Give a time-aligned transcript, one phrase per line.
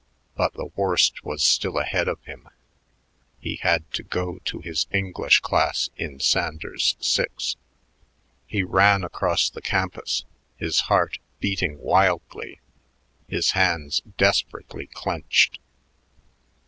[0.33, 2.47] But the worst was still ahead of him.
[3.39, 7.55] He had to go to his English class in Sanders 6.
[8.47, 10.25] He ran across the campus,
[10.57, 12.59] his heart beating wildly,
[13.27, 15.59] his hands desperately clenched.